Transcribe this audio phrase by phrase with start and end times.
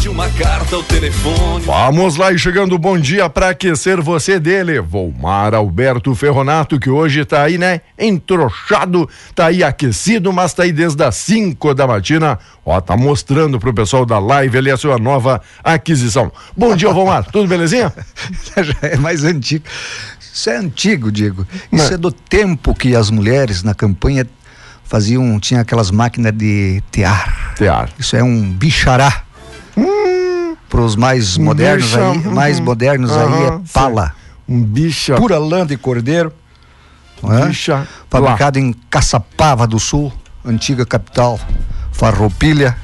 [0.00, 1.62] Mande uma carta ao telefone.
[1.66, 7.22] Vamos lá e chegando bom dia para aquecer você dele, Volmar Alberto Ferronato, que hoje
[7.22, 12.38] tá aí, né, entrochado, tá aí aquecido, mas tá aí desde as 5 da matina,
[12.64, 16.32] ó, tá mostrando pro pessoal da live ali a sua nova aquisição.
[16.56, 17.92] Bom dia, Volmar, tudo belezinha?
[18.56, 19.66] Já é mais antigo.
[20.18, 21.46] Isso é antigo, Diego.
[21.52, 21.90] Isso Mas...
[21.90, 24.26] é do tempo que as mulheres na campanha
[24.82, 27.54] faziam, tinha aquelas máquinas de tear.
[27.54, 27.90] Tear.
[27.98, 29.24] Isso é um bichará.
[30.70, 34.14] Para os mais modernos bicha, aí, hum, mais modernos aí é pala.
[34.48, 35.16] Um bicha.
[35.16, 36.32] Pura lã de cordeiro.
[37.22, 37.86] Um bicha.
[38.08, 38.64] Fabricado lá.
[38.64, 40.12] em Caçapava do Sul,
[40.44, 41.38] antiga capital.
[41.92, 42.76] Farroupilha.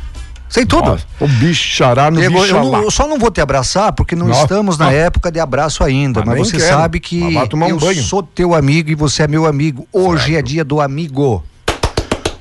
[0.48, 0.90] Sei tudo.
[0.90, 4.42] Nossa, o bichará no Diego, eu, eu, só não vou te abraçar porque não Nossa,
[4.42, 6.76] estamos na época de abraço ainda, mas, mas você quero.
[6.76, 8.02] sabe que um eu banho.
[8.02, 9.88] sou teu amigo e você é meu amigo.
[9.92, 10.38] Hoje certo.
[10.38, 11.42] é dia do amigo.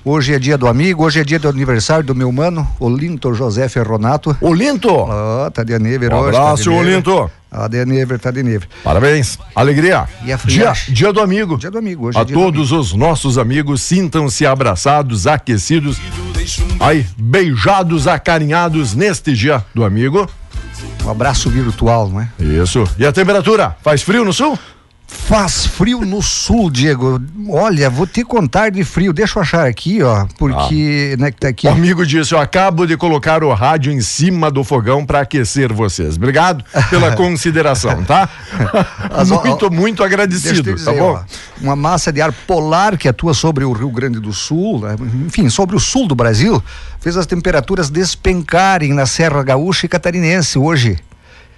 [0.07, 3.67] Hoje é dia do amigo, hoje é dia do aniversário do meu mano, Olinto José
[3.67, 4.37] Ferronato.
[4.39, 4.87] Olinto!
[4.87, 6.37] Ó, oh, tá de neve um hoje.
[6.37, 7.31] Abraço, tá Olinto!
[7.49, 8.67] Tá de neve, tá de neve.
[8.83, 10.07] Parabéns, alegria.
[10.23, 11.57] E a dia, dia do amigo.
[11.57, 15.97] Dia do amigo, hoje A é todos os nossos amigos, sintam-se abraçados, aquecidos,
[16.79, 20.29] aí, beijados, acarinhados neste dia do amigo.
[21.03, 22.29] Um abraço virtual, não é?
[22.39, 22.83] Isso.
[22.99, 23.75] E a temperatura?
[23.81, 24.55] Faz frio no sul?
[25.07, 27.21] Faz frio no sul, Diego.
[27.49, 29.13] Olha, vou te contar de frio.
[29.13, 31.21] Deixa eu achar aqui, ó, porque, ah.
[31.21, 31.67] né, que tá aqui.
[31.67, 35.71] O amigo disse, eu acabo de colocar o rádio em cima do fogão para aquecer
[35.71, 36.15] vocês.
[36.15, 38.29] Obrigado pela consideração, tá?
[39.11, 41.13] As, muito, ó, muito agradecido, tá dizer, tá bom?
[41.13, 41.23] Ó,
[41.61, 44.95] uma massa de ar polar que atua sobre o Rio Grande do Sul, né?
[45.25, 46.63] enfim, sobre o sul do Brasil,
[46.99, 50.97] fez as temperaturas despencarem na Serra Gaúcha e Catarinense hoje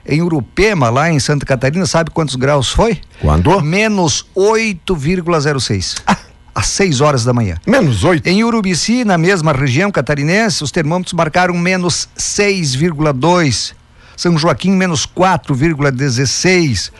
[0.07, 2.99] em Urupema, lá em Santa Catarina, sabe quantos graus foi?
[3.19, 3.61] Quando?
[3.61, 6.01] Menos 8,06.
[6.07, 6.17] Ah.
[6.55, 7.57] Às 6 horas da manhã.
[7.67, 8.25] Menos 8.
[8.27, 13.73] Em Urubici, na mesma região catarinense, os termômetros marcaram menos 6,2.
[14.15, 16.91] São Joaquim, menos 4,16.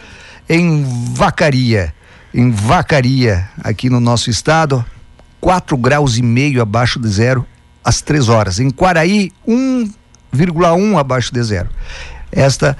[0.48, 1.94] Em Vacaria,
[2.34, 4.86] em Vacaria, aqui no nosso estado,
[5.42, 7.46] 4 graus e meio abaixo de zero
[7.84, 8.60] às 3 horas.
[8.60, 11.70] Em Quaraí, 1,1 abaixo de zero.
[12.32, 12.78] Esta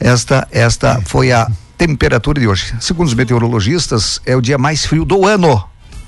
[0.00, 1.46] esta, esta foi a
[1.76, 2.74] temperatura de hoje.
[2.80, 5.62] Segundo os meteorologistas, é o dia mais frio do ano.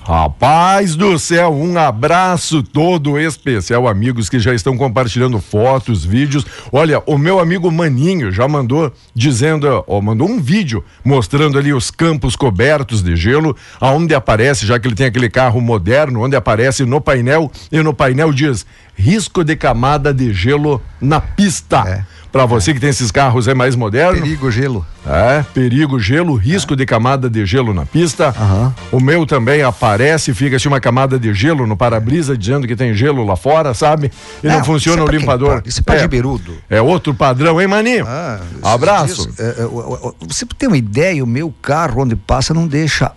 [0.04, 6.44] Rapaz do céu, um abraço todo especial, amigos que já estão compartilhando fotos, vídeos.
[6.72, 11.88] Olha, o meu amigo Maninho já mandou dizendo, ó, mandou um vídeo mostrando ali os
[11.92, 16.84] campos cobertos de gelo, aonde aparece, já que ele tem aquele carro moderno, onde aparece
[16.84, 18.66] no painel e no painel diz
[18.96, 21.84] risco de camada de gelo na pista.
[21.86, 22.21] É.
[22.32, 24.22] Para você que tem esses carros é mais moderno.
[24.22, 24.86] Perigo gelo.
[25.06, 26.76] É, perigo gelo, risco é.
[26.76, 28.34] de camada de gelo na pista.
[28.40, 28.98] Uhum.
[28.98, 32.94] O meu também aparece, fica assim uma camada de gelo no para-brisa dizendo que tem
[32.94, 34.10] gelo lá fora, sabe?
[34.42, 35.62] E não, não funciona o limpador.
[35.66, 36.54] Isso é, é berudo.
[36.70, 38.06] É outro padrão, hein, Maninho?
[38.08, 39.26] Ah, Abraço.
[39.26, 43.12] Dias, é, é você tem uma ideia, o meu carro onde passa não deixa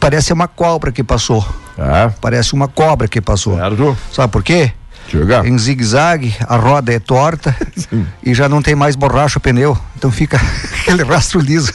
[0.00, 1.44] parece uma cobra que passou.
[1.76, 2.10] É.
[2.20, 3.56] Parece uma cobra que passou.
[3.56, 3.96] Certo.
[4.12, 4.72] Sabe por quê?
[5.08, 5.46] Chega.
[5.46, 7.56] Em zigue-zague, a roda é torta
[8.22, 9.78] e já não tem mais borracha o pneu.
[9.96, 10.40] Então fica
[10.80, 11.72] aquele rastro liso.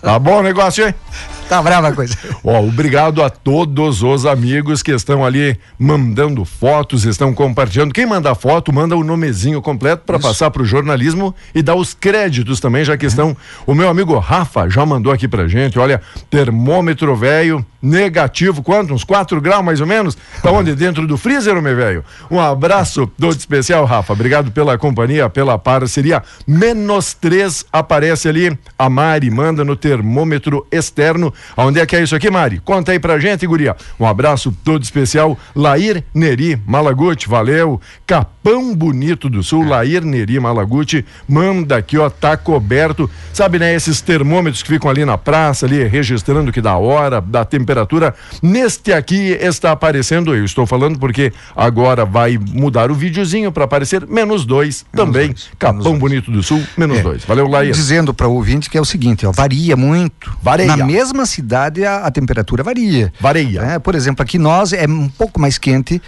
[0.00, 0.94] tá bom o negócio, hein?
[1.50, 2.16] Tá brava a coisa.
[2.44, 7.92] Ó, obrigado a todos os amigos que estão ali mandando fotos, estão compartilhando.
[7.92, 11.92] Quem manda foto, manda o nomezinho completo para passar para o jornalismo e dar os
[11.92, 13.36] créditos também, já que estão.
[13.66, 16.00] O meu amigo Rafa já mandou aqui pra gente, olha,
[16.30, 18.94] termômetro velho, negativo, quanto?
[18.94, 20.16] Uns 4 graus mais ou menos?
[20.42, 20.74] Tá onde?
[20.76, 22.04] Dentro do freezer, meu velho?
[22.30, 24.12] Um abraço todo especial, Rafa.
[24.12, 26.22] Obrigado pela companhia, pela parceria.
[26.46, 28.56] Menos 3 aparece ali.
[28.78, 32.60] A Mari manda no termômetro externo Onde é que é isso aqui, Mari?
[32.64, 33.76] Conta aí pra gente, guria.
[33.98, 35.38] Um abraço todo especial.
[35.54, 37.80] Lair Neri Malaguti, valeu.
[38.06, 43.10] Capão Bonito do Sul, Lair Neri Malaguti, manda aqui, ó, tá coberto.
[43.32, 47.44] Sabe, né, esses termômetros que ficam ali na praça, ali registrando que dá hora, da
[47.44, 48.14] temperatura.
[48.42, 54.06] Neste aqui está aparecendo, eu estou falando porque agora vai mudar o videozinho para aparecer
[54.06, 55.26] menos dois menos também.
[55.28, 55.48] Dois.
[55.58, 56.36] Capão menos Bonito dois.
[56.38, 57.02] do Sul, menos é.
[57.02, 57.24] dois.
[57.24, 57.72] Valeu, Lair.
[57.72, 60.32] Dizendo para o ouvinte que é o seguinte, ó, varia muito.
[60.42, 60.66] Varia.
[60.66, 63.12] Na mesma cidade a, a temperatura varia.
[63.20, 63.62] Varia.
[63.62, 66.00] É, por exemplo, aqui nós é um pouco mais quente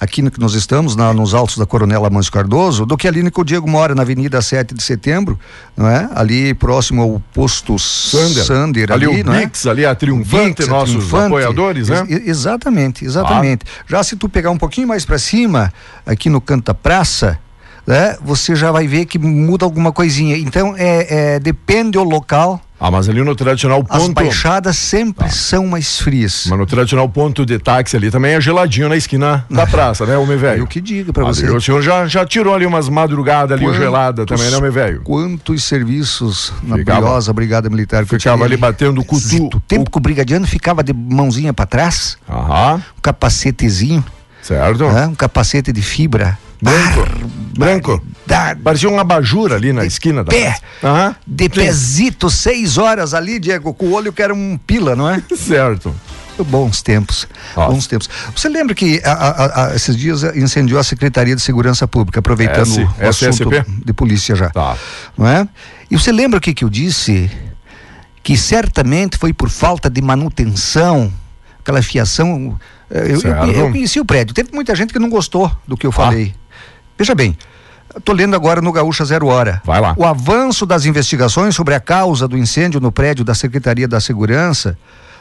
[0.00, 3.22] aqui no que nós estamos, na, nos altos da Coronel Amâncio Cardoso, do que ali
[3.22, 5.38] no que o Diego mora, na Avenida 7 de Setembro,
[5.76, 6.08] não é?
[6.14, 8.44] Ali próximo ao posto Sander.
[8.44, 9.70] Sander ali, ali o Bix, é?
[9.70, 11.26] ali a Triunfante, Bix, nossos triunfante.
[11.26, 12.06] apoiadores, né?
[12.08, 13.66] Ex exatamente, exatamente.
[13.66, 13.84] Ah.
[13.86, 15.70] Já se tu pegar um pouquinho mais para cima,
[16.06, 17.38] aqui no Canta Praça,
[17.86, 18.16] né?
[18.22, 20.36] Você já vai ver que muda alguma coisinha.
[20.38, 24.14] Então, é, é depende do local, Ah, mas ali no tradicional As ponto.
[24.14, 25.30] baixadas sempre Tá.
[25.30, 26.46] são mais frias.
[26.48, 30.16] Mas no tradicional ponto de táxi ali também é geladinho na esquina da praça, né,
[30.16, 30.60] homem velho?
[30.62, 31.50] Eu que digo pra Ali você.
[31.50, 35.02] O senhor já, já tirou ali umas madrugadas ali gelada também, né, homem velho?
[35.02, 39.20] Quantos serviços na Ficava- briosa Brigada Militar que Ficava ali batendo o cutu.
[39.28, 39.56] Zito.
[39.58, 44.02] O tempo que o brigadiano ficava de mãozinha pra trás, Aham, um capacetezinho,
[44.40, 44.88] certo.
[44.90, 45.06] né?
[45.06, 46.38] um capacete de fibra.
[46.62, 47.08] Branco.
[47.56, 48.02] Branco.
[48.62, 50.56] Parecia um abajur ali na esquina da pé.
[50.84, 55.08] Aham, de pezito, seis horas ali, Diego, com o olho que era um pila, não
[55.08, 55.22] é?
[55.36, 55.94] certo.
[56.46, 57.66] Bons tempos, Ó.
[57.70, 58.08] bons tempos.
[58.34, 62.66] Você lembra que a- a- a- esses dias incendiou a Secretaria de Segurança Pública, aproveitando
[62.66, 63.64] S- o assunto SSP?
[63.84, 64.74] de polícia já, Tá.
[65.18, 65.46] não é?
[65.90, 67.30] E você lembra o que que eu disse?
[68.22, 71.12] Que certamente foi por falta de manutenção,
[71.58, 72.58] aquela fiação.
[72.90, 74.34] eh, Eu, eu, eu conheci o prédio.
[74.34, 76.34] Teve muita gente que não gostou do que eu falei.
[77.00, 77.34] Veja bem,
[77.96, 79.62] estou lendo agora no Gaúcha Zero Hora.
[79.64, 79.94] Vai lá.
[79.96, 84.76] O avanço das investigações sobre a causa do incêndio no prédio da Secretaria da Segurança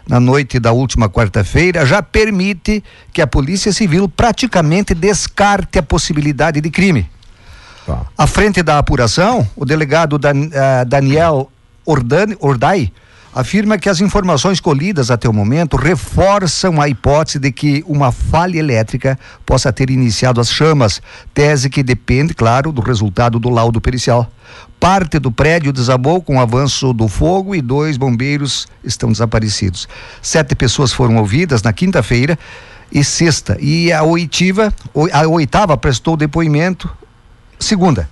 [0.06, 2.84] na noite da última quarta-feira já permite
[3.14, 7.10] que a Polícia Civil praticamente descarte a possibilidade de crime.
[7.88, 8.02] Tá.
[8.18, 11.50] À frente da apuração, o delegado Dan- ah, Daniel
[11.86, 12.92] Ordan- Ordai
[13.34, 18.58] afirma que as informações colhidas até o momento reforçam a hipótese de que uma falha
[18.58, 21.02] elétrica possa ter iniciado as chamas,
[21.34, 24.30] tese que depende, claro, do resultado do laudo pericial.
[24.80, 29.88] Parte do prédio desabou com o avanço do fogo e dois bombeiros estão desaparecidos.
[30.22, 32.40] Sete pessoas foram ouvidas na quinta-feira
[32.92, 33.58] e sexta.
[33.60, 34.74] E a oitiva,
[35.12, 36.90] a oitava prestou depoimento
[37.60, 38.10] segunda,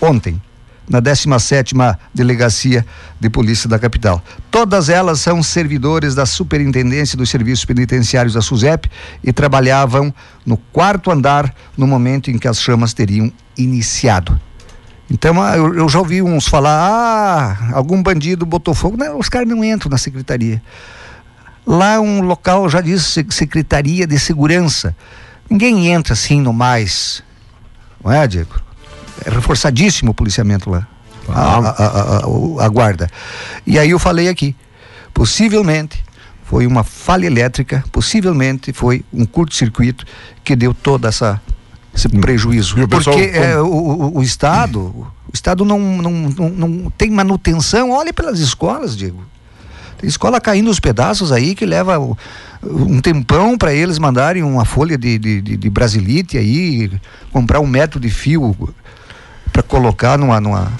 [0.00, 0.40] ontem,
[0.88, 2.84] na 17ª Delegacia
[3.20, 4.22] de Polícia da capital.
[4.50, 8.90] Todas elas são servidores da Superintendência dos Serviços Penitenciários da SUSEP
[9.22, 10.12] e trabalhavam
[10.46, 14.40] no quarto andar no momento em que as chamas teriam iniciado.
[15.10, 18.96] Então, ah, eu, já ouvi uns falar, ah, algum bandido botou fogo.
[18.96, 20.62] Não, os caras não entram na secretaria.
[21.66, 24.94] Lá um local, já disse, se- Secretaria de Segurança.
[25.48, 27.22] Ninguém entra assim no mais.
[28.04, 28.54] Não é, Diego?
[29.24, 30.86] É reforçadíssimo o policiamento lá.
[31.28, 33.08] A, a- a- a- guarda.
[33.66, 34.56] E aí eu falei aqui,
[35.12, 36.02] possivelmente
[36.44, 40.04] foi uma falha elétrica, possivelmente foi um curto-circuito
[40.42, 41.40] que deu toda essa
[41.94, 42.78] esse prejuízo.
[42.78, 46.48] E o pessoal Porque como- é, o, o- o Estado, o Estado não, não, não,
[46.50, 47.90] não tem manutenção.
[47.90, 49.22] Olhe pelas escolas, Diego.
[49.98, 51.98] Tem escola caindo os pedaços aí que leva
[52.62, 56.88] um tempão para eles mandarem uma folha de, de, de, de brasilite aí,
[57.32, 58.56] comprar um metro de fio
[59.58, 60.72] para colocar numa, numa,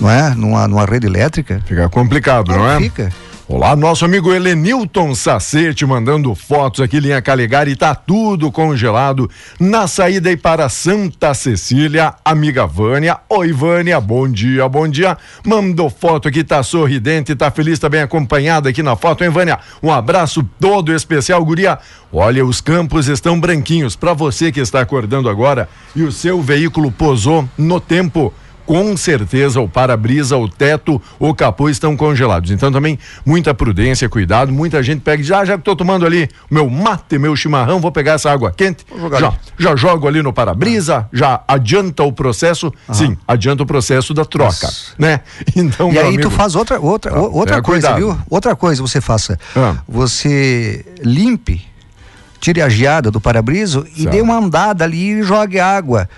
[0.00, 0.34] não é?
[0.34, 1.60] numa, numa rede elétrica.
[1.66, 2.78] Fica complicado, não é?
[2.78, 3.12] Fica.
[3.46, 9.30] Olá, nosso amigo Helenilton Sacete mandando fotos aqui, linha Calegari, tá tudo congelado
[9.60, 13.18] na saída aí para Santa Cecília, amiga Vânia.
[13.28, 15.18] Oi, Vânia, bom dia, bom dia.
[15.44, 19.58] Mandou foto aqui, tá sorridente, tá feliz, tá bem acompanhada aqui na foto, hein, Vânia?
[19.82, 21.78] Um abraço todo especial, guria.
[22.10, 23.94] Olha, os campos estão branquinhos.
[23.94, 28.32] Para você que está acordando agora e o seu veículo posou no tempo
[28.66, 32.50] com certeza o para-brisa, o teto, o capô estão congelados.
[32.50, 34.52] Então também muita prudência, cuidado.
[34.52, 37.80] Muita gente pega e diz, ah, já que estou tomando ali meu mate, meu chimarrão,
[37.80, 38.84] vou pegar essa água quente,
[39.18, 39.36] já, ali.
[39.58, 44.68] já jogo ali no para-brisa, já adianta o processo, sim, adianta o processo da troca,
[44.98, 45.20] né?
[45.56, 47.96] Então, E aí amigo, tu faz outra, outra, Ah, outra é, coisa, cuidado.
[47.96, 48.18] viu?
[48.28, 49.38] Outra coisa você faça.
[49.56, 49.76] Ah.
[49.88, 51.62] Você limpe,
[52.40, 56.08] tire a geada do para-brisa e dê uma andada ali e jogue água.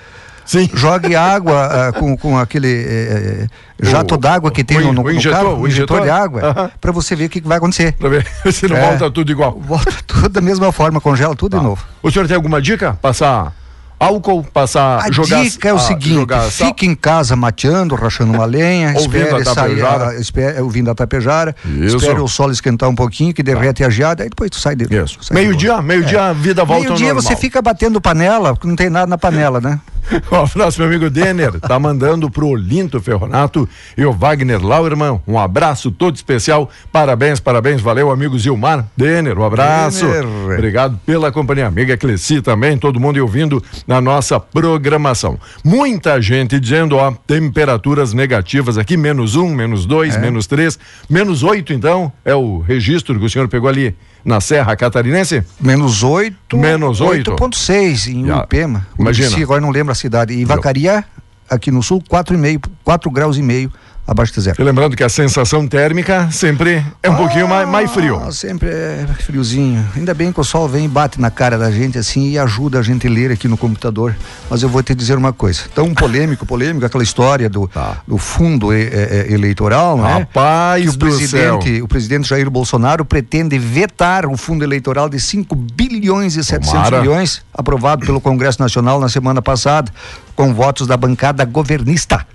[0.47, 0.71] Sim.
[0.73, 3.47] Jogue água ah, com, com aquele eh, eh,
[3.83, 6.41] jato d'água que tem o no, no, o no injetor, carro, o injetor de água,
[6.43, 6.71] Aham.
[6.81, 7.93] para você ver o que, que vai acontecer.
[7.95, 8.87] Pra ver se não É.
[8.89, 9.59] volta tudo igual.
[9.61, 11.85] Volta tudo da mesma forma, congela tudo de novo.
[12.03, 12.97] O senhor tem alguma dica?
[13.03, 13.53] Passar
[13.99, 15.43] álcool, passar, A jogar...
[15.43, 19.83] dica é o seguinte: jogar fique em casa mateando, rachando uma lenha, espere a sair,
[19.85, 21.97] a- espere, ouvindo a tapejara, Isso.
[21.97, 24.85] espere o sol esquentar um pouquinho, que derrete a geada, aí depois tu sai de
[24.85, 25.19] Isso.
[25.23, 27.23] sai de Meio-dia, meio-dia, a vida volta ao Meio-dia normal.
[27.23, 29.81] você fica batendo panela, porque não tem nada na panela, né?
[30.31, 31.59] Um abraço, meu amigo Denner.
[31.61, 35.21] Tá mandando pro Olinto Ferronato e o Wagner Lauerman.
[35.27, 36.71] Um abraço todo especial.
[36.93, 37.81] Parabéns, parabéns.
[37.81, 38.87] Valeu, amigo Zilmar.
[38.97, 40.07] Denner, um abraço.
[40.07, 40.55] Denner.
[40.55, 41.67] Obrigado pela companhia.
[41.67, 45.39] Amiga Cleci também, todo mundo ouvindo na nossa programação.
[45.65, 50.19] Muita gente dizendo, ó, temperaturas negativas aqui, menos um, menos dois, É.
[50.19, 53.95] menos três, menos oito, então, é o registro que o senhor pegou ali
[54.27, 55.45] na Serra Catarinense?
[55.61, 56.57] Menos 8.
[56.57, 57.31] Menos oito.
[57.31, 58.39] 8,6 em Já.
[58.39, 58.85] Urupema.
[58.99, 59.41] Imagina.
[59.41, 60.35] Agora não lembro a cidade.
[60.35, 61.05] E Vacaria,
[61.49, 63.73] aqui no sul, 4,5, 4 graus e meio
[64.07, 64.57] abaixo de zero.
[64.61, 68.21] E lembrando que a sensação térmica sempre é um ah, pouquinho mais, mais frio.
[68.31, 69.85] Sempre é friozinho.
[69.97, 72.79] Ainda bem que o sol vem e bate na cara da gente assim e ajuda
[72.79, 74.15] a gente a ler aqui no computador.
[74.49, 75.63] Mas eu vou te dizer uma coisa.
[75.75, 77.97] Tão polêmico, polêmico, aquela história do, tá.
[78.07, 80.19] do fundo e, e, eleitoral, né?
[80.19, 81.85] Rapaz que o presidente, céu.
[81.85, 87.01] o presidente Jair Bolsonaro pretende vetar o fundo eleitoral de 5 bilhões e 700 Tomara.
[87.01, 89.91] milhões aprovado pelo Congresso Nacional na semana passada,
[90.35, 92.27] com votos da bancada governista.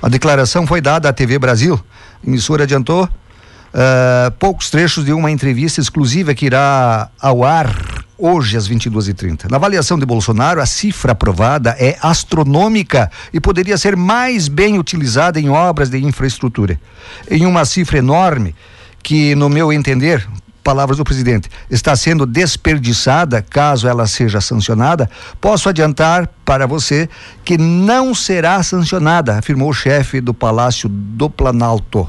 [0.00, 1.80] A declaração foi dada à TV Brasil.
[2.24, 8.56] A emissora adiantou uh, poucos trechos de uma entrevista exclusiva que irá ao ar hoje
[8.56, 9.50] às 22h30.
[9.50, 15.40] Na avaliação de Bolsonaro, a cifra aprovada é astronômica e poderia ser mais bem utilizada
[15.40, 16.80] em obras de infraestrutura.
[17.30, 18.54] Em uma cifra enorme
[19.02, 20.28] que, no meu entender,
[20.68, 25.08] palavras do presidente, está sendo desperdiçada caso ela seja sancionada,
[25.40, 27.08] posso adiantar para você
[27.42, 32.06] que não será sancionada, afirmou o chefe do Palácio do Planalto.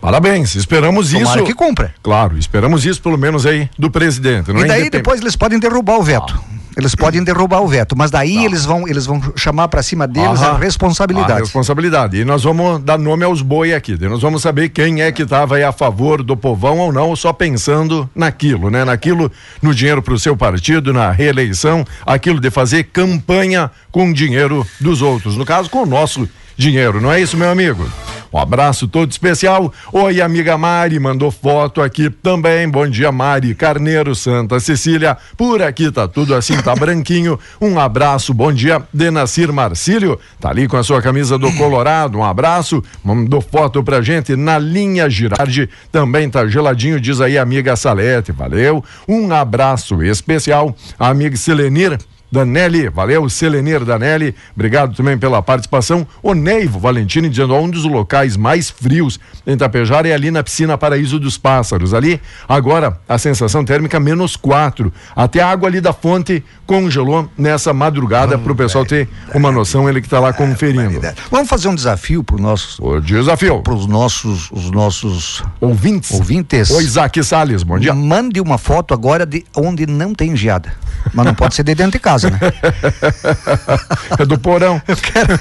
[0.00, 1.44] Parabéns, esperamos Tomara isso.
[1.44, 1.92] que cumpra.
[2.04, 4.52] Claro, esperamos isso pelo menos aí do presidente.
[4.52, 6.40] e daí depois eles podem derrubar o veto.
[6.40, 6.57] Ah.
[6.78, 8.44] Eles podem derrubar o veto, mas daí tá.
[8.44, 10.52] eles vão eles vão chamar para cima deles Aham.
[10.52, 11.32] a responsabilidade.
[11.32, 12.16] A responsabilidade.
[12.18, 13.98] E nós vamos dar nome aos boi aqui.
[13.98, 17.32] Nós vamos saber quem é que estava aí a favor do povão ou não, só
[17.32, 18.84] pensando naquilo, né?
[18.84, 19.28] Naquilo,
[19.60, 25.02] no dinheiro para o seu partido, na reeleição, aquilo de fazer campanha com dinheiro dos
[25.02, 25.36] outros.
[25.36, 27.88] No caso, com o nosso dinheiro, não é isso, meu amigo?
[28.30, 29.72] Um abraço todo especial.
[29.90, 32.68] Oi, amiga Mari, mandou foto aqui também.
[32.68, 35.16] Bom dia, Mari Carneiro, Santa Cecília.
[35.36, 37.38] Por aqui tá tudo assim, tá branquinho.
[37.58, 40.18] Um abraço, bom dia, Denacir Marcílio.
[40.38, 42.18] Tá ali com a sua camisa do Colorado.
[42.18, 42.82] Um abraço.
[43.02, 45.70] Mandou foto pra gente na linha Girardi.
[45.90, 48.30] Também tá geladinho, diz aí, amiga Salete.
[48.30, 48.84] Valeu.
[49.08, 51.98] Um abraço especial, amiga Selenir.
[52.30, 56.06] Danelli, valeu, Selenir Danelli, obrigado também pela participação.
[56.22, 60.76] O Neivo Valentini dizendo, um dos locais mais frios em Tapejara é ali na piscina
[60.76, 61.94] Paraíso dos Pássaros.
[61.94, 64.92] Ali, agora, a sensação térmica menos quatro.
[65.16, 69.88] Até a água ali da fonte congelou nessa madrugada para o pessoal ter uma noção,
[69.88, 71.00] ele que está lá conferindo.
[71.30, 72.78] Vamos fazer um desafio para os nossos.
[72.78, 73.62] O desafio.
[73.62, 76.10] Para os nossos, os nossos ouvintes.
[76.12, 76.70] Ouvintes.
[76.70, 77.94] O Isaac Salles, bom dia.
[77.94, 80.72] Mande uma foto agora de onde não tem geada.
[81.12, 82.38] Mas não pode ser de dentro de casa né?
[84.18, 84.80] é do porão.
[84.80, 85.38] Quero...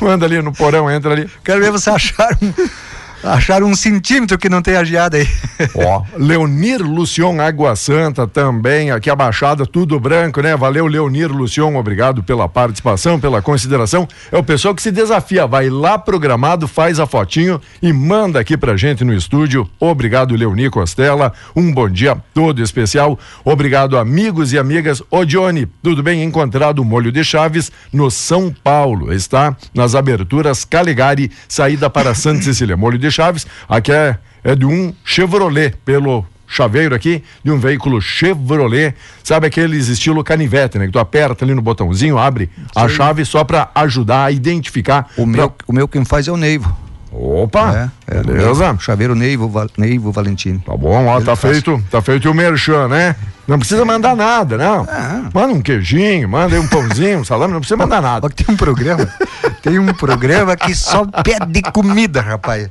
[0.00, 1.30] Manda ali no porão, entra ali.
[1.44, 2.52] Quero ver você achar um,
[3.22, 5.28] Acharam um centímetro que não tem geada aí.
[5.74, 10.56] Ó, Leonir Lucion Água Santa também, aqui a Baixada, tudo branco, né?
[10.56, 14.06] Valeu, Leonir Lucion, obrigado pela participação, pela consideração.
[14.30, 18.56] É o pessoal que se desafia, vai lá programado, faz a fotinho e manda aqui
[18.56, 19.68] pra gente no estúdio.
[19.80, 21.32] Obrigado, Leonir Costela.
[21.56, 23.18] Um bom dia todo especial.
[23.44, 25.02] Obrigado, amigos e amigas.
[25.10, 26.22] Ô, Johnny, tudo bem?
[26.22, 29.12] Encontrado o molho de Chaves no São Paulo.
[29.12, 32.76] Está nas aberturas Calegari, saída para Santa Cecília.
[32.76, 33.46] Molho de de Chaves.
[33.68, 39.88] Aqui é, é de um Chevrolet, pelo chaveiro aqui de um veículo Chevrolet, sabe aqueles
[39.88, 40.86] estilo canivete, né?
[40.86, 42.62] Que tu aperta ali no botãozinho, abre Sim.
[42.74, 45.10] a chave só para ajudar a identificar.
[45.16, 45.26] O, pra...
[45.26, 46.87] meu, o meu quem faz é o Neivo.
[47.20, 48.76] Opa, é, é beleza.
[48.78, 50.60] chaveiro Neivo, Neivo Valentini.
[50.60, 53.16] Tá bom, ó, tá feito, tá feito o merchan, né?
[53.46, 54.86] Não precisa mandar nada, não.
[54.88, 55.28] Ah.
[55.34, 58.28] Manda um queijinho, manda um pãozinho, um salame, não precisa mandar nada.
[58.30, 59.08] Tem um programa,
[59.60, 62.68] tem um programa que só pede comida, rapaz.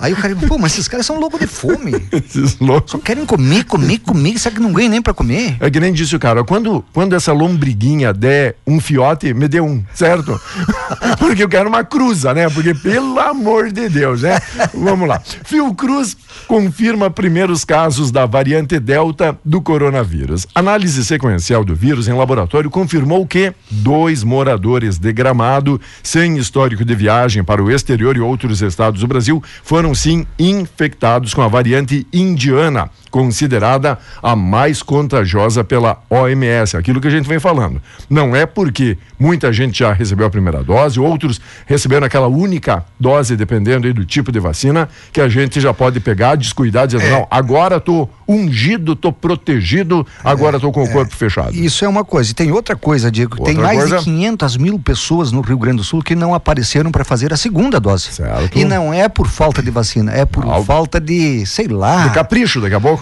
[0.00, 1.92] Aí o cara, pô, mas esses caras são loucos de fome.
[2.10, 2.92] Esses loucos.
[2.92, 5.56] Só querem comer, comer, comer, sabe que não ganha nem pra comer.
[5.60, 9.60] É que nem disse o cara, quando, quando essa lombriguinha der um fiote, me dê
[9.60, 10.40] um, certo?
[11.18, 12.48] Porque eu quero uma cruza, né?
[12.48, 14.40] Porque, pelo amor de Deus, né?
[14.72, 15.20] Vamos lá.
[15.44, 16.16] Fiocruz
[16.46, 20.46] confirma primeiros casos da variante Delta do coronavírus.
[20.54, 26.94] Análise sequencial do vírus em laboratório confirmou que dois moradores de Gramado, sem histórico de
[26.94, 31.48] viagem para o exterior e outros estados do Brasil, foram foram sim infectados com a
[31.48, 37.80] variante indiana, considerada a mais contagiosa pela OMS, aquilo que a gente vem falando.
[38.08, 43.36] Não é porque muita gente já recebeu a primeira dose, outros receberam aquela única dose,
[43.36, 47.10] dependendo do tipo de vacina, que a gente já pode pegar, descuidar, dizer, é.
[47.10, 51.16] não, agora tô ungido, tô protegido, agora é, tô com o corpo é.
[51.16, 51.54] fechado.
[51.54, 52.30] Isso é uma coisa.
[52.30, 53.98] E tem outra coisa, Diego, outra tem mais coisa...
[53.98, 57.36] de 500 mil pessoas no Rio Grande do Sul que não apareceram para fazer a
[57.36, 58.12] segunda dose.
[58.12, 58.56] Certo.
[58.56, 60.64] E não é por falta de vacina, é por Algo.
[60.64, 62.06] falta de, sei lá.
[62.06, 62.99] De capricho daqui a pouco?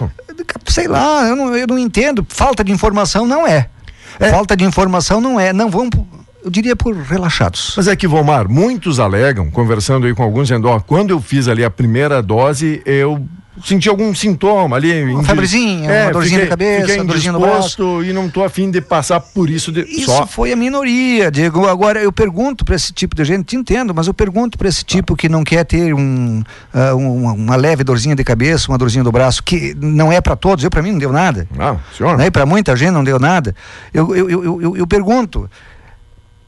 [0.67, 2.25] Sei lá, eu não, eu não entendo.
[2.29, 3.69] Falta de informação não é.
[4.19, 4.29] é.
[4.29, 5.51] Falta de informação não é.
[5.51, 5.89] Não vão
[6.43, 7.73] eu diria por relaxados.
[7.75, 11.47] Mas é que, Vomar, muitos alegam, conversando aí com alguns, dizendo, ó, quando eu fiz
[11.47, 13.25] ali a primeira dose, eu
[13.63, 15.03] senti algum sintoma ali.
[15.05, 18.03] Uma febrezinha, uma dorzinha fiquei, de cabeça, uma dorzinha no braço.
[18.03, 20.25] E não tô afim de passar por isso de, Isso só.
[20.25, 21.67] foi a minoria, Diego.
[21.67, 24.83] Agora eu pergunto para esse tipo de gente, te entendo, mas eu pergunto para esse
[24.83, 29.11] tipo que não quer ter um, um- uma leve dorzinha de cabeça, uma dorzinha do
[29.11, 30.63] braço, que não é para todos.
[30.63, 31.47] Eu para mim não deu nada.
[31.57, 32.17] Ah, senhor.
[32.17, 32.27] Né?
[32.27, 33.55] E para muita gente não deu nada.
[33.93, 35.49] Eu, eu, eu, eu, eu pergunto: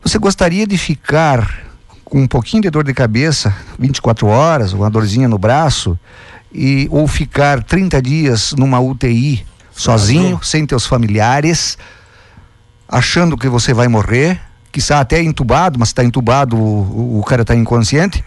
[0.03, 1.65] você gostaria de ficar
[2.03, 5.97] com um pouquinho de dor de cabeça 24 horas, uma dorzinha no braço,
[6.53, 11.77] e, ou ficar 30 dias numa UTI sozinho, sem teus familiares,
[12.87, 14.39] achando que você vai morrer,
[14.71, 18.23] quizá até entubado, mas está entubado, o, o cara está inconsciente?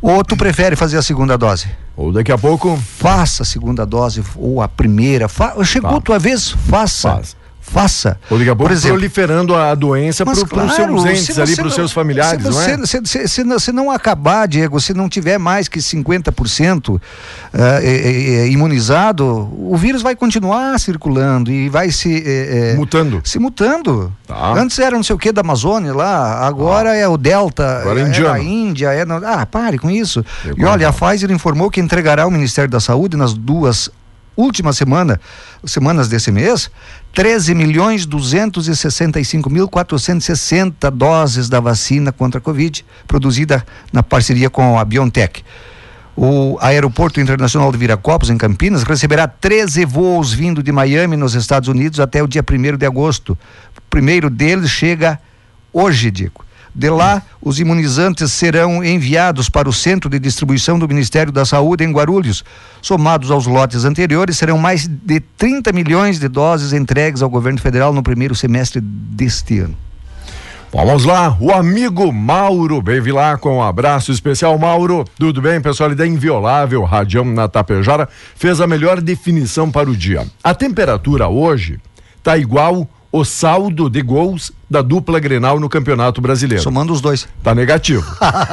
[0.00, 1.66] Ou tu prefere fazer a segunda dose?
[1.96, 2.76] Ou daqui a pouco.
[2.98, 5.28] faça a segunda dose ou a primeira.
[5.28, 5.96] Fa chegou Tá.
[5.96, 7.10] a tua vez, faça.
[7.12, 7.36] Faz.
[7.66, 8.18] Faça.
[8.30, 11.34] Ou daqui a pouco Por exemplo, proliferando a doença para mas os claro, seus entes
[11.34, 12.86] se ali, para os não- seus familiares, se não você, é?
[12.86, 17.00] Se, se- se não, se não acabar, Diego, se não tiver mais que 50%
[17.52, 19.26] ah, é, é, imunizado,
[19.58, 22.22] o vírus vai continuar circulando e vai se.
[22.24, 23.20] é, Mutando.
[23.24, 24.12] se mutando.
[24.26, 24.52] Tá.
[24.52, 28.02] Antes era não sei o que da Amazônia lá, agora é o Delta, Agora é
[28.04, 30.24] é, a Índia, é ah, pare com isso.
[30.56, 33.90] E olha, a Pfizer informou que entregará ao Ministério da Saúde nas duas
[34.36, 35.20] últimas semana,
[35.64, 36.70] semanas desse mês,
[37.14, 44.78] 13 milhões 265 mil 460 doses da vacina contra a Covid, produzida na parceria com
[44.78, 45.44] a BioNTech.
[46.16, 51.68] O Aeroporto Internacional de Viracopos, em Campinas, receberá 13 voos vindo de Miami, nos Estados
[51.68, 53.36] Unidos, até o dia 1 de agosto.
[53.76, 55.18] O primeiro deles chega
[55.72, 56.43] hoje, Dico.
[56.74, 61.84] De lá, os imunizantes serão enviados para o centro de distribuição do Ministério da Saúde
[61.84, 62.44] em Guarulhos.
[62.82, 67.92] Somados aos lotes anteriores, serão mais de 30 milhões de doses entregues ao governo federal
[67.92, 69.76] no primeiro semestre deste ano.
[70.72, 74.58] Vamos lá, o amigo Mauro Bevilá com um abraço especial.
[74.58, 75.60] Mauro, tudo bem?
[75.60, 80.26] Pessoal ali da Inviolável, Radião na Tapejara, fez a melhor definição para o dia.
[80.42, 81.78] A temperatura hoje
[82.24, 86.60] tá igual o saldo de gols da dupla Grenal no Campeonato Brasileiro.
[86.60, 87.28] Somando os dois.
[87.44, 88.04] Tá negativo.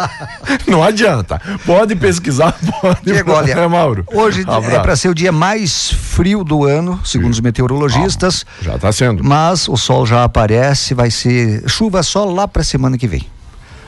[0.68, 1.42] Não adianta.
[1.66, 3.02] Pode pesquisar, pode.
[3.04, 4.06] Diego, olha, É, Mauro.
[4.14, 4.82] hoje é Abraço.
[4.84, 8.46] para ser o dia mais frio do ano, segundo os meteorologistas.
[8.62, 9.24] Já tá sendo.
[9.24, 13.26] Mas o sol já aparece, vai ser chuva só lá para semana que vem.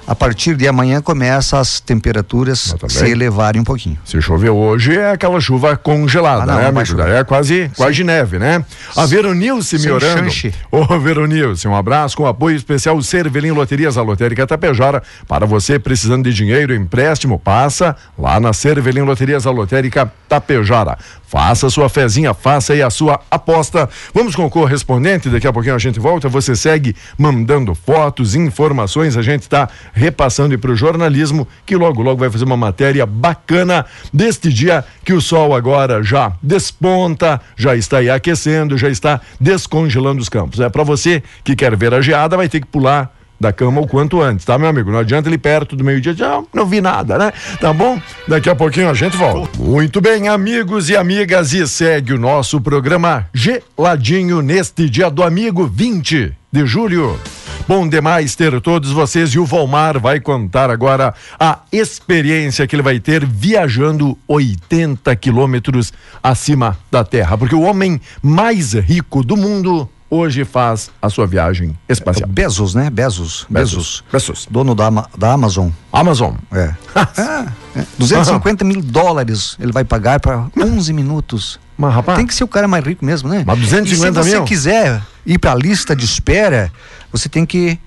[0.06, 3.98] A partir de amanhã começa as temperaturas também- se elevarem um pouquinho.
[4.04, 7.02] Se chover hoje é aquela chuva congelada, Ah, não, né, amigo?
[7.02, 8.66] É quase, quase neve, né?
[8.98, 10.24] A Veronilce me Sem orando.
[10.26, 10.54] chanche.
[10.70, 15.02] Ô, Veronilce, um abraço com apoio especial Cervelim Loterias, a Lotérica Tapejara.
[15.26, 20.98] Para você precisando de dinheiro, empréstimo, passa lá na Cervelim Loterias, a Lotérica Tapejara.
[21.28, 23.90] Faça sua fezinha, faça aí a sua aposta.
[24.14, 26.30] Vamos com o correspondente, daqui a pouquinho a gente volta.
[26.30, 32.20] Você segue mandando fotos, informações, a gente está repassando para o jornalismo, que logo, logo
[32.20, 38.00] vai fazer uma matéria bacana deste dia que o sol agora já desponta, já está
[38.00, 40.60] aí aquecendo, já está descongelando os campos.
[40.60, 43.88] É para você que quer ver a geada, vai ter que pular da cama o
[43.88, 44.92] quanto antes, tá, meu amigo?
[44.92, 47.34] Não adianta ele perto do meio-dia, já não vi nada, né?
[47.60, 48.02] Tá bom?
[48.28, 49.60] Daqui a pouquinho a gente volta.
[49.60, 55.68] Muito bem, amigos e amigas, e segue o nosso programa geladinho neste dia do amigo
[55.68, 57.20] 20 de julho.
[57.68, 62.84] Bom demais ter todos vocês e o Volmar vai contar agora a experiência que ele
[62.84, 69.90] vai ter viajando 80 quilômetros acima da Terra, porque o homem mais rico do mundo
[70.10, 72.30] hoje faz a sua viagem espacial.
[72.30, 72.90] Bezos, né?
[72.90, 73.48] Bezos.
[73.50, 74.04] Bezos.
[74.12, 74.46] Bezos.
[74.52, 75.70] Dono da, da Amazon.
[75.92, 76.34] Amazon.
[76.52, 76.74] É.
[77.76, 77.84] É.
[77.98, 81.60] 250 mil dólares ele vai pagar para 11 minutos.
[81.76, 83.44] Mas, rapaz, Tem que ser o cara mais rico mesmo, né?
[83.48, 84.46] Mas 250 e se você mil?
[84.46, 86.72] quiser ir para a lista de espera,
[87.14, 87.80] você tem que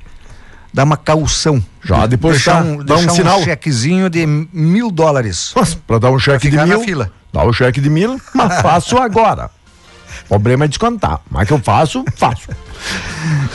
[0.73, 1.63] dar uma caução.
[1.85, 3.43] Já, depois deixar um, dá um deixar sinal.
[3.43, 5.53] chequezinho de mil dólares.
[5.87, 6.81] Pra dar um cheque de mil.
[6.83, 7.11] fila.
[7.33, 9.51] Dá o cheque de mil, mas faço agora.
[10.25, 11.21] O problema é descontar.
[11.31, 12.49] Mas que eu faço, faço.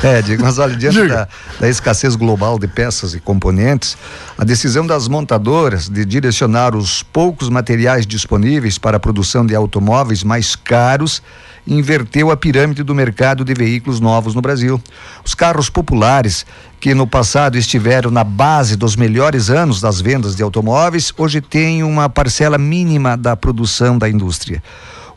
[0.03, 1.27] É, Diego, mas olha, diante da,
[1.59, 3.95] da escassez global de peças e componentes,
[4.37, 10.23] a decisão das montadoras de direcionar os poucos materiais disponíveis para a produção de automóveis
[10.23, 11.21] mais caros
[11.65, 14.81] inverteu a pirâmide do mercado de veículos novos no Brasil.
[15.23, 16.45] Os carros populares,
[16.79, 21.83] que no passado estiveram na base dos melhores anos das vendas de automóveis, hoje têm
[21.83, 24.61] uma parcela mínima da produção da indústria.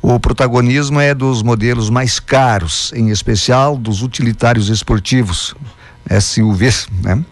[0.02, 5.54] O protagonismo é dos modelos mais caros, em especial dos utilitários esportivos,
[6.20, 6.88] SUVs.
[7.02, 7.24] Né?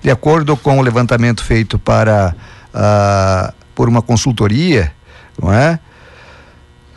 [0.00, 2.36] De acordo com o levantamento feito para,
[2.72, 4.92] ah, por uma consultoria,
[5.42, 5.80] não é?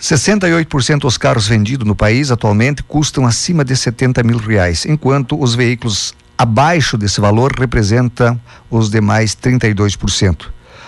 [0.04, 5.56] 68% dos carros vendidos no país atualmente custam acima de 70 mil reais, enquanto os
[5.56, 8.38] veículos abaixo desse valor representam
[8.70, 10.48] os demais 32%.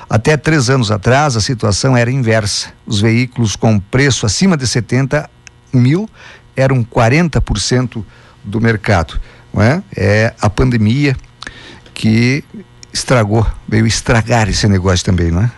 [0.10, 2.74] Até três anos atrás, a situação era inversa.
[2.86, 5.30] Os veículos com preço acima de 70
[5.72, 6.10] mil
[6.54, 8.04] eram 40%
[8.44, 9.18] do mercado.
[9.54, 9.82] Não é?
[9.96, 11.16] é a pandemia
[11.94, 12.44] que
[12.92, 15.52] estragou, veio estragar esse negócio também, não é?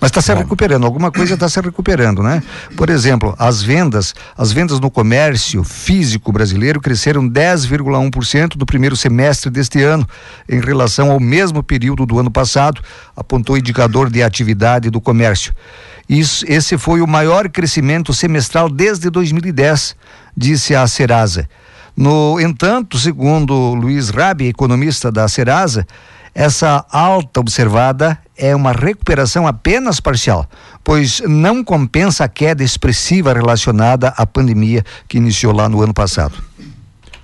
[0.00, 2.42] Mas está se recuperando, alguma coisa está se recuperando, né?
[2.74, 9.50] Por exemplo, as vendas, as vendas no comércio físico brasileiro cresceram 10,1% do primeiro semestre
[9.50, 10.08] deste ano,
[10.48, 12.80] em relação ao mesmo período do ano passado,
[13.14, 15.54] apontou o indicador de atividade do comércio.
[16.08, 19.94] Isso, esse foi o maior crescimento semestral desde 2010,
[20.34, 21.46] disse a Serasa.
[21.94, 25.86] No entanto, segundo Luiz Rabi, economista da Serasa,
[26.34, 30.48] essa alta observada é uma recuperação apenas parcial,
[30.82, 36.42] pois não compensa a queda expressiva relacionada à pandemia que iniciou lá no ano passado.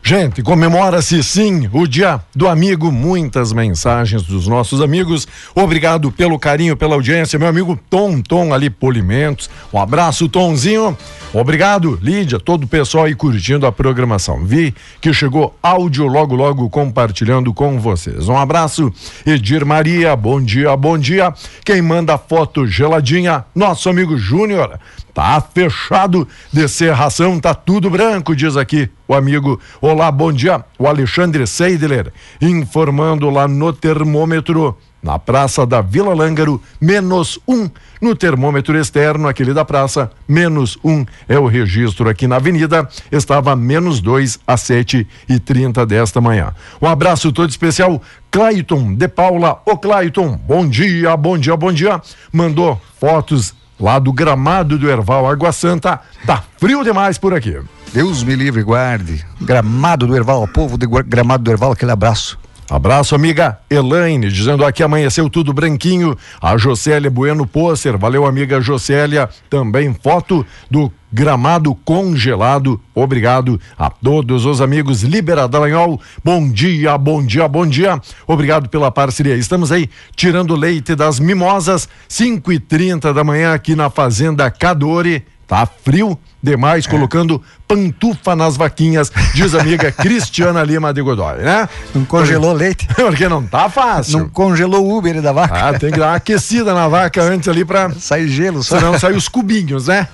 [0.08, 2.92] Gente, comemora-se sim o Dia do Amigo.
[2.92, 5.26] Muitas mensagens dos nossos amigos.
[5.52, 7.40] Obrigado pelo carinho, pela audiência.
[7.40, 9.50] Meu amigo Tom, Tom ali, Polimentos.
[9.72, 10.96] Um abraço, Tomzinho.
[11.34, 14.44] Obrigado, Lídia, todo o pessoal aí curtindo a programação.
[14.44, 18.28] Vi que chegou áudio logo, logo compartilhando com vocês.
[18.28, 18.92] Um abraço,
[19.26, 20.14] Edir Maria.
[20.14, 21.34] Bom dia, bom dia.
[21.64, 24.78] Quem manda foto geladinha, nosso amigo Júnior.
[25.16, 29.58] Tá fechado de serração, tá tudo branco, diz aqui o amigo.
[29.80, 30.62] Olá, bom dia.
[30.78, 34.76] O Alexandre Seidler informando lá no termômetro.
[35.02, 37.66] Na praça da Vila Lângaro, menos um.
[37.98, 41.06] No termômetro externo, aquele da praça, menos um.
[41.26, 42.86] É o registro aqui na avenida.
[43.10, 46.52] Estava menos dois às sete e trinta desta manhã.
[46.78, 48.02] Um abraço todo especial.
[48.30, 49.62] Claiton de Paula.
[49.64, 52.02] Ô Claiton, bom dia, bom dia, bom dia.
[52.30, 56.00] Mandou fotos lá do gramado do Erval Água Santa.
[56.26, 57.60] Tá frio demais por aqui.
[57.92, 59.24] Deus me livre guarde.
[59.40, 62.38] Gramado do Erval, povo de Gramado do Erval, aquele abraço.
[62.68, 66.16] Abraço, amiga Elaine, dizendo aqui amanheceu tudo branquinho.
[66.40, 69.28] A Jocélia Bueno Pôcer, valeu, amiga Jocélia.
[69.48, 72.80] Também foto do gramado congelado.
[72.92, 76.00] Obrigado a todos os amigos Libera Dallagnol.
[76.24, 78.00] Bom dia, bom dia, bom dia.
[78.26, 79.36] Obrigado pela parceria.
[79.36, 85.24] Estamos aí tirando leite das mimosas, 5 e 30 da manhã aqui na Fazenda Cadore.
[85.46, 86.90] Tá frio demais, é.
[86.90, 91.68] colocando pantufa nas vaquinhas, diz a amiga Cristiana Lima de Godoy, né?
[91.94, 92.64] Não congelou Porque...
[92.64, 92.88] leite.
[92.94, 94.20] Porque não tá fácil.
[94.20, 95.68] Não congelou o Uber da vaca.
[95.68, 97.90] Ah, tem que dar uma aquecida na vaca antes ali pra.
[97.90, 98.78] Sai gelo só.
[98.78, 100.08] Senão sai os cubinhos, né?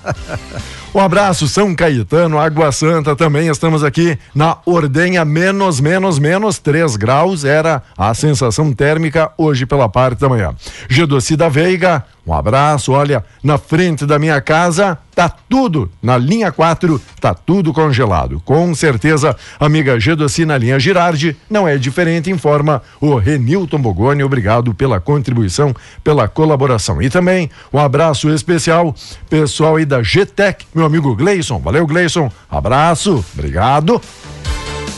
[0.93, 3.47] Um abraço, São Caetano, Água Santa também.
[3.47, 7.43] Estamos aqui na Ordenha, menos, menos, menos 3 graus.
[7.43, 10.53] Era a sensação térmica hoje pela parte da manhã.
[10.87, 12.91] Gedoci da Veiga, um abraço.
[12.91, 18.41] Olha, na frente da minha casa, tá tudo na linha 4, tá tudo congelado.
[18.45, 24.23] Com certeza, amiga Gedoci na linha Girardi, não é diferente, informa o Renilton Bogoni.
[24.23, 27.01] Obrigado pela contribuição, pela colaboração.
[27.01, 28.95] E também um abraço especial,
[29.29, 31.59] pessoal aí da GTEC, meu amigo Gleison.
[31.59, 32.31] Valeu, Gleison.
[32.49, 34.01] Abraço, obrigado.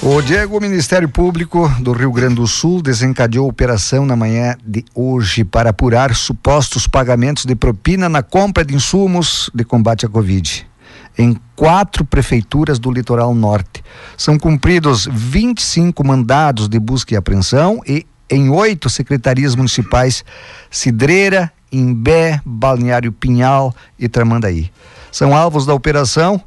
[0.02, 4.86] O Diego, o Ministério Público do Rio Grande do Sul desencadeou operação na manhã de
[4.94, 10.68] hoje para apurar supostos pagamentos de propina na compra de insumos de combate à Covid.
[11.18, 13.84] Em quatro prefeituras do litoral norte.
[14.16, 20.24] São cumpridos 25 mandados de busca e apreensão e em oito secretarias municipais:
[20.70, 24.72] Cidreira, Imbé, Balneário Pinhal e Tramandaí.
[25.12, 26.44] São alvos da operação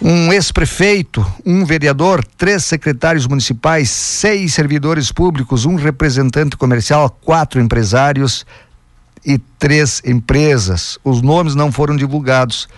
[0.00, 8.46] um ex-prefeito, um vereador, três secretários municipais, seis servidores públicos, um representante comercial, quatro empresários
[9.24, 10.98] e três empresas.
[11.02, 12.68] Os nomes não foram divulgados.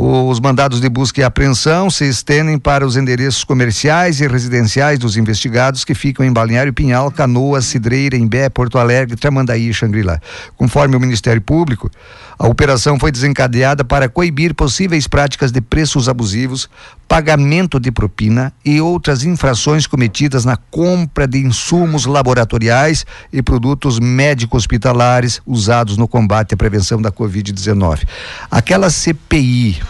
[0.00, 5.16] Os mandados de busca e apreensão se estendem para os endereços comerciais e residenciais dos
[5.16, 10.20] investigados que ficam em Balneário Pinhal, Canoas, Cidreira, Imbé, Porto Alegre, Tramandaí e Xangri-Lá.
[10.56, 11.90] Conforme o Ministério Público,
[12.38, 16.70] a operação foi desencadeada para coibir possíveis práticas de preços abusivos,
[17.08, 25.40] pagamento de propina e outras infrações cometidas na compra de insumos laboratoriais e produtos médico-hospitalares
[25.44, 28.06] usados no combate à prevenção da Covid-19.
[28.48, 29.80] Aquela CPI,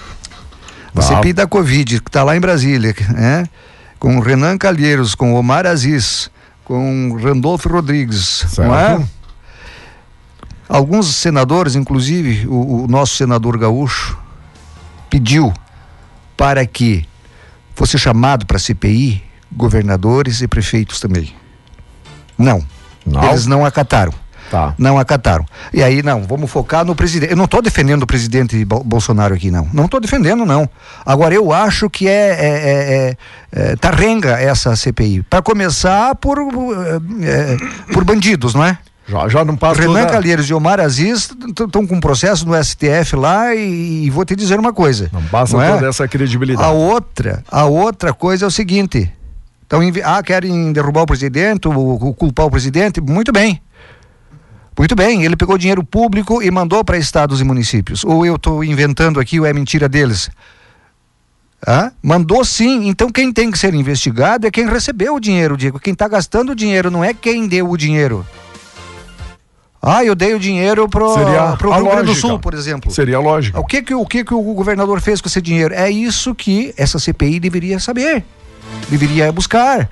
[0.99, 3.47] a CPI da Covid, que está lá em Brasília, né?
[3.99, 6.31] com o Renan Calheiros, com Omar Aziz,
[6.65, 8.69] com Randolfo Rodrigues, certo.
[8.69, 9.05] não é?
[10.69, 14.19] Alguns senadores, inclusive o, o nosso senador gaúcho,
[15.09, 15.53] pediu
[16.37, 17.09] para que
[17.75, 21.35] fosse chamado para a CPI governadores e prefeitos também.
[22.37, 22.63] Não.
[23.05, 23.25] não.
[23.25, 24.13] Eles não acataram.
[24.51, 24.75] Tá.
[24.79, 25.45] Não acataram.
[25.73, 27.31] E aí, não, vamos focar no presidente.
[27.31, 29.69] Eu não estou defendendo o presidente Bolsonaro aqui, não.
[29.73, 30.69] Não estou defendendo, não.
[31.05, 33.17] Agora, eu acho que é, é,
[33.53, 35.23] é, é tarrenga essa CPI.
[35.29, 36.39] Para começar por,
[37.23, 38.79] é, por bandidos, não é?
[39.07, 42.55] Já, já não passa Renan toda- Calheiros e Omar Aziz estão com um processo no
[42.63, 45.09] STF lá e, e vou te dizer uma coisa.
[45.13, 45.73] Não passa não é?
[45.73, 46.67] toda essa credibilidade.
[46.69, 49.11] A outra, a outra coisa é o seguinte.
[49.67, 53.61] Então, ah, querem derrubar o presidente, o- culpar o presidente, muito bem.
[54.79, 58.05] Muito bem, ele pegou dinheiro público e mandou para estados e municípios.
[58.05, 60.31] Ou eu estou inventando aqui, ou é mentira deles.
[61.67, 61.91] Hã?
[62.01, 62.87] Mandou sim.
[62.87, 65.81] Então quem tem que ser investigado é quem recebeu o dinheiro, Diego.
[65.81, 68.25] Quem está gastando o dinheiro, não é quem deu o dinheiro.
[69.83, 72.15] Ah, eu dei o dinheiro pro, Seria pro Rio Grande do.
[72.15, 72.91] Sul, por exemplo.
[72.93, 73.59] Seria lógico.
[73.59, 75.75] O que que, o que que o governador fez com esse dinheiro?
[75.75, 78.25] É isso que essa CPI deveria saber,
[78.89, 79.91] deveria buscar.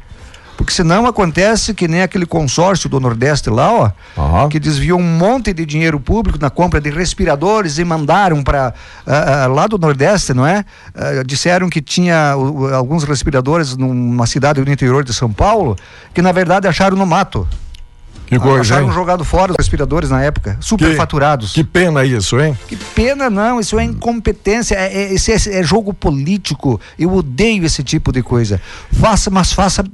[0.57, 4.49] Porque senão acontece que nem aquele consórcio do Nordeste lá, ó, Aham.
[4.49, 8.73] que desviou um monte de dinheiro público na compra de respiradores e mandaram para
[9.51, 10.65] lá do Nordeste, não é?
[10.95, 12.31] Ah, disseram que tinha
[12.75, 15.77] alguns respiradores numa cidade do interior de São Paulo,
[16.15, 17.47] que na verdade acharam no mato.
[18.27, 18.93] Que coisa, acharam hein?
[18.93, 21.53] jogado fora os respiradores na época, superfaturados.
[21.53, 22.59] Que pena isso, hein?
[22.67, 26.81] Que pena não, isso é incompetência, é, é, é, é jogo político.
[26.99, 28.61] Eu odeio esse tipo de coisa.
[28.91, 29.85] Faça, mas faça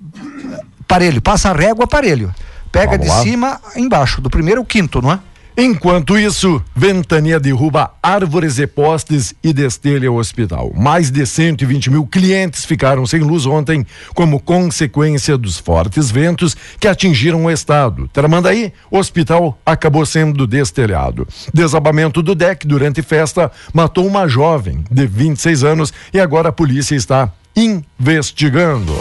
[0.93, 2.35] parelho, passa a régua parelho.
[2.71, 3.23] Pega Vamos de lá.
[3.23, 5.21] cima embaixo, do primeiro ao quinto, não é?
[5.57, 10.73] Enquanto isso, ventania derruba árvores e postes e destelha o hospital.
[10.75, 16.89] Mais de 120 mil clientes ficaram sem luz ontem como consequência dos fortes ventos que
[16.89, 18.09] atingiram o estado.
[18.13, 21.27] Tramandaí, o hospital acabou sendo destelhado.
[21.53, 26.95] Desabamento do deck durante festa matou uma jovem de 26 anos e agora a polícia
[26.95, 28.95] está investigando.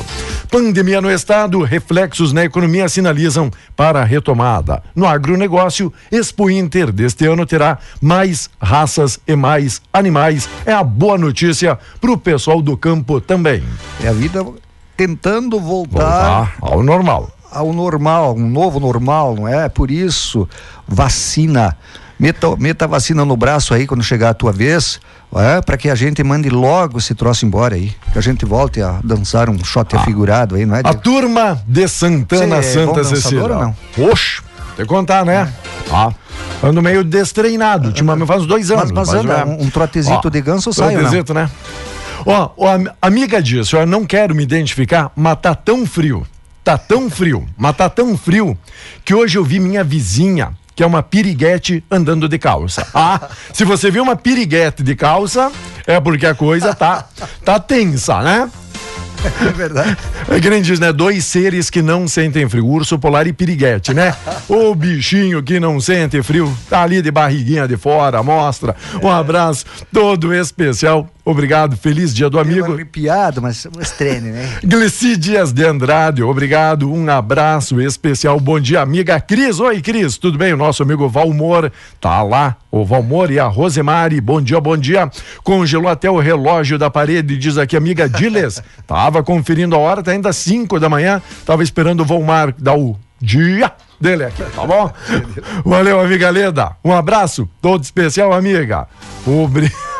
[0.50, 4.84] Pandemia no estado, reflexos na economia sinalizam para a retomada.
[4.94, 10.50] No agronegócio, Expo Inter deste ano terá mais raças e mais animais.
[10.66, 13.64] É a boa notícia para o pessoal do campo também.
[14.04, 14.46] É a vida
[14.98, 17.32] tentando voltar Voltar ao normal.
[17.50, 19.70] ao normal, um novo normal, não é?
[19.70, 20.48] Por isso,
[20.86, 21.78] vacina.
[22.22, 25.00] Meta, meta a vacina no braço aí quando chegar a tua vez,
[25.36, 27.92] é, para que a gente mande logo esse troço embora aí.
[28.14, 30.80] Que a gente volte a dançar um shot afigurado aí, não é?
[30.80, 31.00] A Diego?
[31.02, 33.48] turma de Santana Você é Santa Cecília.
[33.48, 33.76] não?
[33.98, 34.40] Oxe,
[34.76, 35.52] tem que contar, né?
[35.92, 36.12] Ah,
[36.62, 37.88] ando meio destreinado.
[37.88, 38.92] Ultimamente faz uns dois anos.
[38.92, 40.94] Mas, mas anda, é- um, um trotezito Ó, de ganso sai?
[40.94, 41.50] Trotezito, né?
[42.24, 46.24] Ó, ó, am- amiga disse, eu não quero me identificar, mas tá tão frio.
[46.64, 48.56] Tá tão frio, mas tá tão frio
[49.04, 52.88] que hoje eu vi minha vizinha, que é uma piriguete andando de calça.
[52.92, 55.52] Ah, se você viu uma piriguete de calça,
[55.86, 57.08] é porque a coisa tá,
[57.46, 58.50] tá tensa, né?
[59.24, 59.96] É verdade.
[60.28, 60.92] É que nem diz, né?
[60.92, 64.16] Dois seres que não sentem frio, urso polar e piriguete, né?
[64.50, 68.76] O bichinho que não sente frio, tá ali de barriguinha de fora, mostra.
[69.04, 71.08] Um abraço todo especial.
[71.24, 72.60] Obrigado, feliz dia do Amigo.
[72.62, 72.74] amigo.
[72.74, 74.58] arrepiado, mas, mas treine, né?
[74.66, 80.38] Gleci Dias de Andrade, obrigado, um abraço especial, bom dia, amiga Cris, oi Cris, tudo
[80.40, 80.52] bem?
[80.52, 85.12] O nosso amigo Valmor tá lá, o Valmor e a Rosemary, bom dia, bom dia,
[85.44, 90.12] congelou até o relógio da parede, diz aqui amiga Diles, tava conferindo a hora, tá
[90.12, 94.92] ainda 5 da manhã, tava esperando o Valmar dar o dia dele aqui, tá bom?
[95.64, 98.88] Valeu, amiga Leda, um abraço, todo especial, amiga,
[99.24, 99.91] obrigado.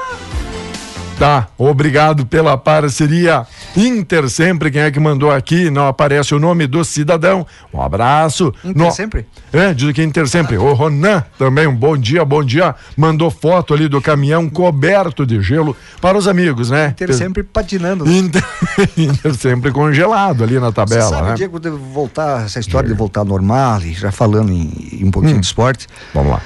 [1.22, 3.46] Tá, obrigado pela parceria.
[3.78, 5.70] Inter sempre, quem é que mandou aqui?
[5.70, 7.46] Não aparece o nome do cidadão.
[7.72, 8.52] Um abraço.
[8.66, 9.28] Inter sempre?
[9.54, 10.58] É, diz que Inter sempre.
[10.58, 12.74] O Ronan também, um bom dia, bom dia.
[12.98, 16.96] Mandou foto ali do caminhão coberto de gelo para os amigos, né?
[16.98, 18.12] Ter sempre patinando.
[18.12, 18.44] Inter,
[18.98, 21.36] Inter sempre congelado ali na Você tabela, sabe, né?
[21.36, 25.12] Diego, de voltar, essa história de voltar ao normal, e já falando em, em um
[25.12, 25.40] pouquinho Hum.
[25.40, 25.88] de esporte.
[26.16, 26.42] Vamos lá.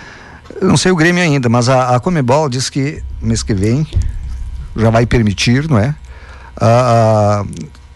[0.60, 3.88] Eu não sei o Grêmio ainda, mas a, a Comebol diz que mês que vem
[4.76, 5.96] já vai permitir, não é?
[6.60, 7.46] Ah, ah,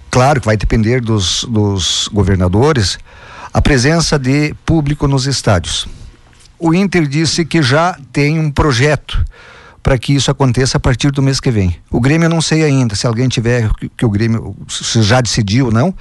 [0.10, 2.98] claro que vai depender dos, dos governadores,
[3.54, 5.88] a presença de público nos estádios.
[6.58, 9.24] O Inter disse que já tem um projeto
[9.82, 11.76] para que isso aconteça a partir do mês que vem.
[11.90, 15.68] O Grêmio eu não sei ainda, se alguém tiver que, que o Grêmio já decidiu
[15.68, 15.96] ou não.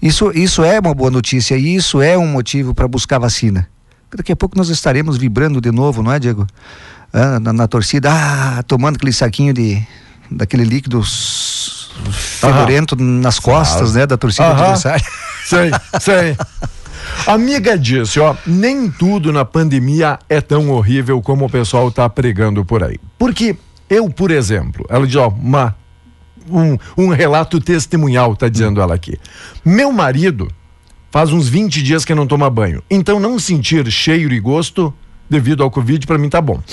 [0.00, 3.68] Isso, isso é uma boa notícia e isso é um motivo para buscar vacina.
[4.16, 6.46] Daqui a pouco nós estaremos vibrando de novo, não é, Diego?
[7.12, 9.84] Ah, na, na torcida, ah, tomando aquele saquinho de
[10.30, 11.02] daquele líquido
[12.10, 14.62] fedorento nas costas, né, da torcida Aham.
[14.62, 15.04] adversária.
[15.46, 16.36] Sei, sei.
[17.24, 22.64] Amiga disse, ó, nem tudo na pandemia é tão horrível como o pessoal tá pregando
[22.64, 22.98] por aí.
[23.16, 23.56] Porque
[23.88, 25.76] eu, por exemplo, ela diz, ó, uma,
[26.50, 29.20] um, um relato testemunhal, tá dizendo ela aqui.
[29.64, 30.48] Meu marido
[31.12, 32.82] faz uns 20 dias que não toma banho.
[32.90, 34.92] Então não sentir cheiro e gosto
[35.30, 36.60] devido ao Covid, pra mim tá bom.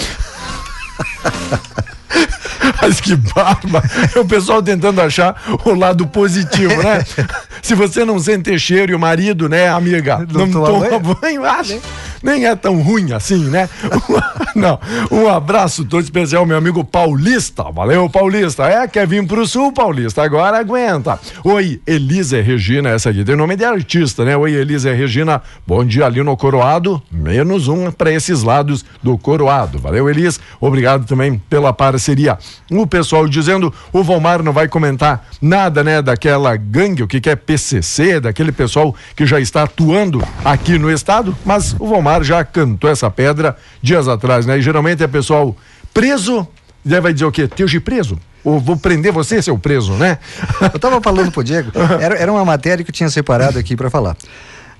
[2.81, 3.83] Mas que barba!
[4.15, 7.03] É o pessoal tentando achar o lado positivo, né?
[7.61, 11.17] Se você não sente cheiro e o marido, né, amiga, não, Não toma toma banho?
[11.21, 11.79] banho, acha?
[12.23, 13.69] Nem é tão ruim assim, né?
[14.55, 14.79] Não,
[15.11, 17.63] um abraço todo especial, meu amigo Paulista.
[17.63, 18.63] Valeu, Paulista.
[18.63, 20.23] É, quer vir pro sul, Paulista?
[20.23, 21.19] Agora aguenta.
[21.43, 24.37] Oi, Elisa Regina, essa aqui tem nome de artista, né?
[24.37, 25.41] Oi, Elisa Regina.
[25.67, 27.01] Bom dia ali no Coroado.
[27.11, 29.79] Menos um para esses lados do Coroado.
[29.79, 30.39] Valeu, Elis.
[30.61, 32.37] Obrigado também pela parceria.
[32.71, 37.29] O pessoal dizendo, o Valmar não vai comentar nada, né, daquela gangue, o que, que
[37.29, 42.43] é PCC, daquele pessoal que já está atuando aqui no estado, mas o Valmar já
[42.43, 44.57] cantou essa pedra dias atrás, né?
[44.57, 45.55] E geralmente é pessoal
[45.93, 46.47] preso,
[46.83, 47.47] daí vai dizer o quê?
[47.47, 48.19] Teu de preso?
[48.43, 50.19] Ou vou prender você, seu preso, né?
[50.73, 53.89] Eu tava falando pro Diego, era, era uma matéria que eu tinha separado aqui para
[53.89, 54.17] falar.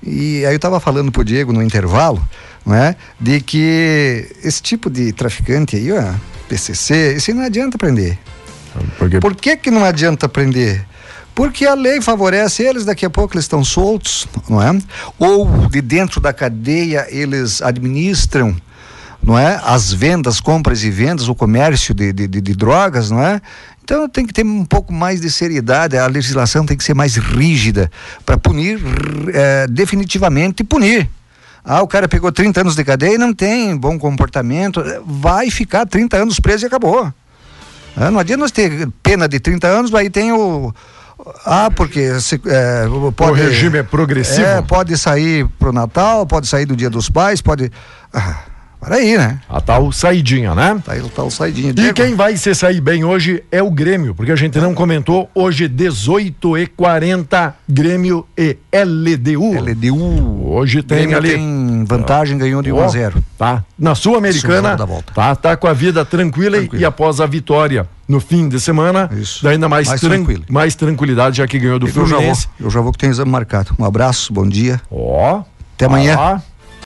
[0.06, 2.22] E aí eu tava falando pro Diego no intervalo,
[2.66, 6.12] né, de que esse tipo de traficante aí, ó,
[6.46, 8.18] PCC, isso aí não adianta prender.
[8.98, 10.84] Porque Por que que não adianta prender?
[11.34, 14.78] Porque a lei favorece eles, daqui a pouco eles estão soltos, não é?
[15.18, 18.54] Ou de dentro da cadeia eles administram,
[19.22, 19.60] não é?
[19.64, 23.40] As vendas, compras e vendas, o comércio de, de, de- de drogas, não é?
[23.82, 27.16] Então tem que ter um pouco mais de seriedade, a legislação tem que ser mais
[27.16, 27.90] rígida
[28.24, 28.80] para punir
[29.34, 31.08] eh, definitivamente punir.
[31.64, 35.84] Ah, o cara pegou 30 anos de cadeia e não tem bom comportamento, vai ficar
[35.86, 37.12] 30 anos preso e acabou.
[37.96, 40.72] Ah, não adianta nós ter pena de 30 anos, aí tem o.
[41.44, 42.84] Ah, porque se, é,
[43.16, 44.46] pode, o regime é progressivo.
[44.46, 47.72] É, pode sair pro Natal, pode sair do Dia dos Pais, pode.
[48.12, 48.42] Ah,
[48.84, 49.38] para aí, né?
[49.48, 50.80] A tal saidinha, né?
[50.84, 51.74] Tá aí o tal saidinho.
[51.76, 55.28] E quem vai se sair bem hoje é o Grêmio, porque a gente não comentou.
[55.34, 59.54] Hoje, 18 e 40, Grêmio e LDU.
[59.58, 60.48] LDU.
[60.52, 61.30] Hoje tem Grêmio ali.
[61.30, 63.24] tem vantagem, ganhou de 1 a Ó, 0.
[63.38, 63.64] Tá.
[63.78, 64.76] Na Sul-Americana,
[65.14, 66.82] tá, tá com a vida tranquila, e- Tranquila.
[66.82, 69.46] e após a vitória no fim de semana, Isso.
[69.48, 70.44] ainda mais, Mais tran- tranquilo.
[70.48, 72.48] mais tranquilidade, já que ganhou do Eu já vou, Fluminense.
[72.60, 73.72] eu já vou que tem exame marcado.
[73.78, 74.80] Um abraço, bom dia.
[74.90, 75.42] Ó.
[75.74, 76.16] Até amanhã.
[76.16, 76.42] tá.